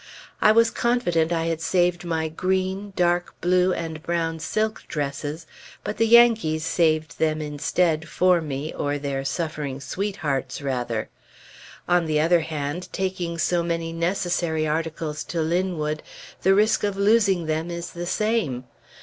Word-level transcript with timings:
I 0.41 0.51
was 0.51 0.71
confident 0.71 1.31
I 1.31 1.45
had 1.45 1.61
saved 1.61 2.05
my 2.05 2.27
green, 2.27 2.91
dark 2.95 3.39
blue, 3.39 3.71
and 3.71 4.01
brown 4.01 4.39
silk 4.39 4.81
dresses, 4.87 5.45
but 5.83 5.97
the 5.97 6.07
Yankees 6.07 6.65
saved 6.65 7.19
them 7.19 7.39
instead, 7.39 8.09
for 8.09 8.41
me, 8.41 8.73
or 8.73 8.97
their 8.97 9.23
suffering 9.23 9.79
sweethearts, 9.79 10.59
rather. 10.59 11.09
On 11.87 12.07
the 12.07 12.19
other 12.19 12.39
hand, 12.41 12.89
taking 12.91 13.37
so 13.37 13.61
many 13.61 13.93
necessary 13.93 14.65
articles 14.65 15.23
to 15.25 15.39
Linwood, 15.41 16.01
the 16.41 16.55
risk 16.55 16.83
of 16.83 16.97
losing 16.97 17.45
them 17.45 17.69
is 17.69 17.91
the 17.91 18.07
same. 18.07 18.63